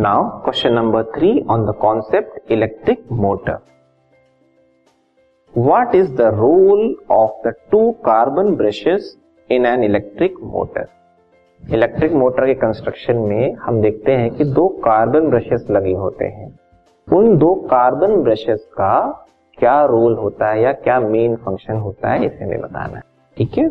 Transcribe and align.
Now, 0.00 0.40
question 0.44 0.74
number 0.74 1.04
three 1.14 1.44
on 1.46 1.66
the 1.66 1.74
concept 1.74 2.38
electric 2.48 3.10
motor. 3.10 3.60
What 5.54 5.94
is 5.94 6.10
the 6.12 6.30
role 6.32 6.94
of 7.10 7.30
the 7.44 7.52
two 7.70 7.98
carbon 8.02 8.54
brushes 8.56 9.18
in 9.48 9.66
an 9.66 9.82
electric 9.82 10.38
motor? 10.54 10.86
Electric 11.60 12.12
motor 12.12 12.46
के 12.46 12.54
construction 12.60 13.16
में 13.30 13.54
हम 13.62 13.80
देखते 13.82 14.12
हैं 14.12 14.30
कि 14.36 14.44
दो 14.58 14.66
carbon 14.84 15.28
brushes 15.30 15.66
लगे 15.70 15.92
होते 15.94 16.24
हैं 16.36 16.48
उन 17.08 17.36
दो 17.38 17.54
कार्बन 17.70 18.16
ब्रशेस 18.22 18.64
का 18.78 18.94
क्या 19.58 19.74
रोल 19.86 20.14
होता 20.18 20.50
है 20.50 20.62
या 20.62 20.72
क्या 20.86 20.98
मेन 21.00 21.36
फ़ंक्शन 21.44 21.76
होता 21.78 22.12
है 22.12 22.24
इसे 22.26 22.44
हमें 22.44 22.60
बताना 22.60 22.96
है 22.96 23.02
ठीक 23.36 23.58
है 23.58 23.68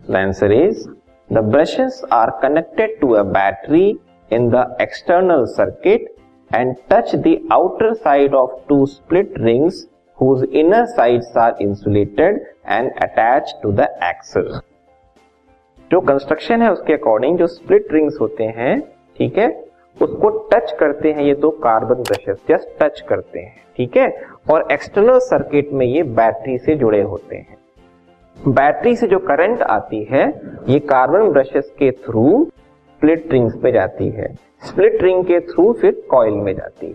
the 0.00 0.16
answer 0.16 0.52
is 0.52 0.88
the 1.30 1.44
brushes 1.50 2.00
are 2.12 2.30
connected 2.42 2.98
to 3.00 3.10
a 3.12 3.22
battery 3.32 3.84
in 4.30 4.50
the 4.50 4.64
external 4.80 5.46
circuit 5.58 6.02
and 6.50 6.74
touch 6.92 7.12
the 7.26 7.34
outer 7.52 7.90
side 8.04 8.34
of 8.42 8.50
two 8.68 8.82
split 8.86 9.36
rings 9.46 9.86
whose 10.18 10.44
inner 10.62 10.84
sides 10.96 11.28
are 11.36 11.54
insulated 11.60 12.40
and 12.68 12.90
attached 13.06 13.62
to 13.64 13.72
the 13.72 13.88
axle. 14.12 14.60
जो 15.90 16.00
construction 16.00 16.62
है, 16.62 16.72
उसके 16.72 16.92
according 16.92 17.38
जो 17.38 17.46
split 17.46 17.92
rings 17.92 18.18
होते 18.20 18.44
हैं, 18.44 18.80
ठीक 19.16 19.38
है? 19.38 19.64
उसको 20.02 20.28
touch 20.28 20.72
करते 20.72 21.12
हैं, 21.12 21.22
ये 21.22 21.34
दो 21.34 21.50
कार्बन 21.50 21.94
ब्रशेस 21.94 22.36
जस्ट 22.48 22.68
टच 22.82 23.00
करते 23.00 23.40
हैं, 23.40 23.62
ठीक 23.76 23.96
है? 23.96 24.22
और 24.50 24.68
एक्सटर्नल 24.72 25.18
सर्किट 25.18 25.72
में 25.72 25.86
ये 25.86 26.02
बैटरी 26.02 26.58
से 26.58 26.74
जुड़े 26.74 27.02
होते 27.02 27.36
हैं। 27.36 27.56
बैटरी 28.48 28.96
से 28.96 29.06
जो 29.06 29.18
करंट 29.18 29.62
आती 29.62 30.04
है, 30.04 30.40
ये 30.68 30.78
कार्बन 30.78 31.32
ब्रशेस 31.32 31.72
के 31.78 31.90
थ्रू 31.90 32.50
स्प्लिट 33.00 33.32
रिंग्स 33.32 33.54
पे 33.56 33.70
जाती 33.72 34.08
है। 34.10 34.26
स्प्लिट 34.62 35.02
रिंग 35.02 35.24
के 35.24 35.38
थ्रू 35.40 35.72
फिर 35.72 36.02
कॉइल 36.10 36.34
में 36.34 36.52
जाती 36.54 36.86
है। 36.86 36.92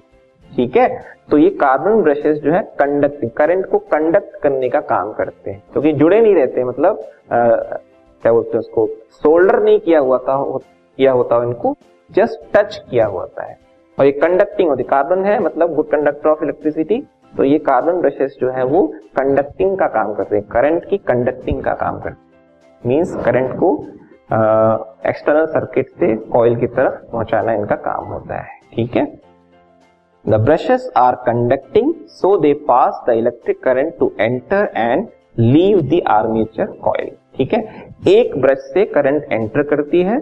ठीक 0.51 0.75
है? 0.77 0.87
तो 1.31 1.37
ये 1.37 1.49
कार्बन 1.61 2.01
ब्रशेस 2.01 2.37
जो 2.37 2.51
है 2.51 2.61
कंडक्टिंग 2.79 3.31
करंट 3.31 3.65
को 3.65 3.77
कंडक्ट 3.93 4.35
करने 4.41 4.69
का 4.69 4.79
काम 4.81 5.11
करते 5.13 5.51
हैं। 5.51 5.61
क्योंकि 5.73 5.91
तो 5.93 5.97
जुड़े 5.99 6.19
नहीं 6.21 6.35
रहते 6.35 6.63
मतलब 6.63 6.99
क्या 7.31 8.31
बोलते 8.31 8.49
हैं 8.49 8.59
उसको? 8.59 8.87
सोल्डर 9.23 9.59
नहीं 9.59 9.79
किया 9.79 9.99
हुआ 9.99 10.17
था 10.17 10.37
किया 10.57 11.11
होता 11.11 11.41
इनको 11.43 11.75
जस्ट 12.11 12.55
टच 12.55 12.77
किया 12.89 13.05
हुआ 13.05 13.27
है। 13.39 13.57
और 13.97 14.05
ये 14.05 14.11
कंडक्टिंग 14.11 14.69
होती 14.69 14.83
कार्बन 14.83 15.25
है 15.25 15.39
मतलब 15.39 15.75
गुड 15.75 15.89
कंडक्टर 15.89 16.29
ऑफ़ 16.29 16.43
इलेक्ट्रिसिटी 16.43 17.03
तो 17.37 17.43
ये 17.43 17.59
कार्बन 17.59 18.01
ब्रशेस 18.01 18.37
जो 18.41 18.51
है, 18.51 18.63
वो 18.63 18.87
कंडक्टिंग 19.17 19.77
का 19.77 19.87
काम 19.87 20.13
करते 20.13 20.35
हैं। 20.35 20.45
करंट 20.45 20.85
की 20.85 20.97
कंडक्टिंग 20.97 21.63
का 21.63 21.73
काम 21.73 21.99
करते 21.99 22.09
हैं। 22.09 22.87
मीन्स 22.87 23.15
करंट 23.15 23.59
को 23.59 23.75
एक्सटर्नल 24.29 25.45
सर्किट 25.47 25.89
से 25.89 26.15
कॉइल 26.31 26.55
की 26.55 26.67
तरफ़ 26.67 26.93
पहुंचाना 27.11 27.53
इनका 27.53 27.75
काम 27.83 28.05
होता 28.05 28.35
है, 28.35 28.59
ठीक 28.73 28.95
है? 28.95 29.05
The 30.25 30.39
brushes 30.45 30.89
are 30.97 31.15
conducting 31.25 31.93
so 32.11 32.35
they 32.37 32.53
pass 32.67 33.03
the 33.07 33.13
electric 33.13 33.61
current 33.63 33.97
to 33.99 34.11
enter 34.19 34.69
and 34.75 35.07
leave 35.39 35.81
the 35.83 36.01
armature 36.09 36.65
coil 36.83 37.11
ठीक 37.37 37.53
है? 37.53 37.59
एक 38.09 38.35
ब्रश 38.41 38.57
से 38.73 38.85
करंट 38.87 39.31
एंटर 39.31 39.63
करती 39.65 40.01
है 40.03 40.19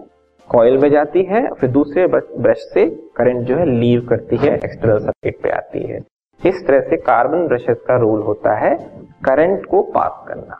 कॉइल 0.50 0.78
में 0.78 0.90
जाती 0.92 1.24
है, 1.24 1.48
फिर 1.52 1.70
दूसरे 1.72 2.08
ब्रश 2.08 2.64
से 2.74 2.86
करंट 3.18 3.48
जो 3.48 3.58
है 3.58 3.66
लीव 3.70 4.06
करती 4.10 4.38
है 4.38 4.54
एक्सटर्नल 4.56 5.00
सर्किट 5.00 5.42
पे 5.44 5.50
आती 5.52 5.84
है। 5.84 6.00
इस 6.42 6.66
तरह 6.68 6.82
से 6.90 6.98
कार्बन 7.00 7.48
ब्रशेस 7.48 7.78
का 7.88 7.98
रोल 7.98 8.22
होता 8.22 8.56
है 8.58 8.76
करंट 9.26 9.66
को 9.66 9.82
पास 9.92 10.24
करना। 10.28 10.60